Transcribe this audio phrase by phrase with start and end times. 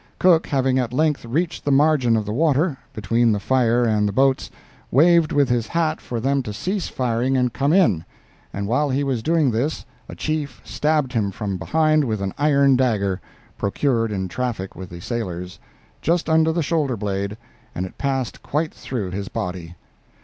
[0.17, 4.11] Cook having at length reached the margin of the water, between the fire and the
[4.11, 4.49] boats,
[4.89, 8.03] waved with his hat for them to cease firing and come in;
[8.51, 12.75] and while he was doing this a chief stabbed him from behind with an iron
[12.75, 13.21] dagger
[13.59, 15.59] (procured in traffic with the sailors),
[16.01, 17.37] just under the shoulder blade,
[17.75, 19.75] and it passed quite through his body.